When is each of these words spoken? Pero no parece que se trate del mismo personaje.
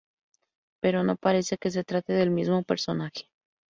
Pero 0.81 1.03
no 1.03 1.15
parece 1.15 1.59
que 1.59 1.69
se 1.69 1.83
trate 1.83 2.13
del 2.13 2.31
mismo 2.31 2.63
personaje. 2.63 3.29